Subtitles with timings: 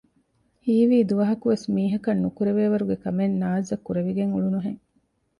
[0.65, 4.79] ހީވީ ދުވަހަކުވެސް މީހަކަށް ނުކުރެވޭވަރުގެ ކަމެއް ނާޒްއަށް ކުރެވިގެން އުޅުނުހެން